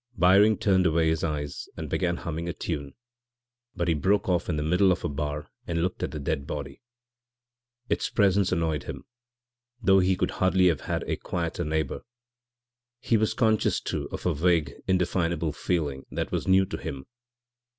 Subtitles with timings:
[0.17, 2.95] Byring turned away his eyes and began humming a tune,
[3.75, 6.47] but he broke off in the middle of a bar and looked at the dead
[6.47, 6.81] body.
[7.87, 9.03] Its presence annoyed him,
[9.79, 12.01] though he could hardly have had a quieter neighbour.
[12.99, 17.05] He was conscious, too, of a vague, indefinable feeling that was new to him.